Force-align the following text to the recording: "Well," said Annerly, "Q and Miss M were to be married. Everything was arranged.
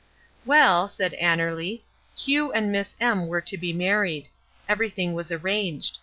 "Well," 0.45 0.87
said 0.87 1.13
Annerly, 1.21 1.83
"Q 2.17 2.51
and 2.53 2.71
Miss 2.71 2.95
M 2.99 3.27
were 3.27 3.39
to 3.41 3.55
be 3.55 3.71
married. 3.71 4.29
Everything 4.67 5.13
was 5.13 5.31
arranged. 5.31 5.99